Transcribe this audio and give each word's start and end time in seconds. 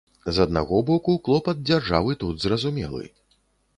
З 0.35 0.45
аднаго 0.47 0.79
боку, 0.87 1.15
клопат 1.27 1.57
дзяржавы 1.69 2.17
тут 2.25 2.43
зразумелы. 2.47 3.03